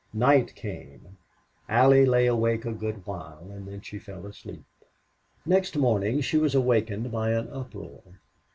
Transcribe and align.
Night 0.13 0.55
came. 0.55 1.19
Allie 1.69 2.07
lay 2.07 2.25
awake 2.25 2.65
a 2.65 2.71
good 2.71 3.05
while, 3.05 3.51
and 3.51 3.67
then 3.67 3.81
she 3.81 3.99
fell 3.99 4.25
asleep. 4.25 4.65
Next 5.45 5.77
morning 5.77 6.21
she 6.21 6.37
was 6.39 6.55
awakened 6.55 7.11
by 7.11 7.29
an 7.33 7.47
uproar. 7.49 8.01